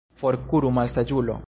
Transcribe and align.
Forkuru, 0.21 0.71
malsaĝulo! 0.79 1.39